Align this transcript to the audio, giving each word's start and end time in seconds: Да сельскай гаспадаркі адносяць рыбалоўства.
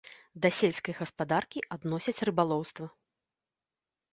Да 0.43 0.49
сельскай 0.59 0.95
гаспадаркі 1.01 1.63
адносяць 1.75 2.23
рыбалоўства. 2.31 2.85